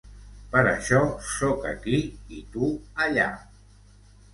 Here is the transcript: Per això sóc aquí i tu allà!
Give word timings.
Per 0.55 0.63
això 0.71 1.01
sóc 1.33 1.69
aquí 1.75 2.03
i 2.41 2.45
tu 2.57 2.75
allà! 3.09 3.33